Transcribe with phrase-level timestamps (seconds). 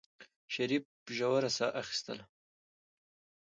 [0.53, 0.85] شريف
[1.17, 2.25] ژوره سا اخېستله.